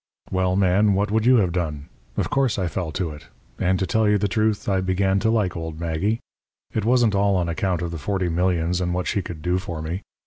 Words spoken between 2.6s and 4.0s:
fell to it. And, to